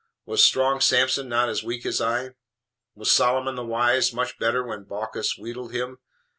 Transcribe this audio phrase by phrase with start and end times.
[0.25, 2.31] Was strong Samson not as weak as I?
[2.95, 5.99] Was Solomon the Wise much better when Balkis wheedled him?